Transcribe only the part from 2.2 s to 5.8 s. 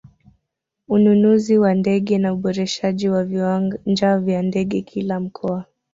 uboreshaji wa viwanja vya ndege kila mkoa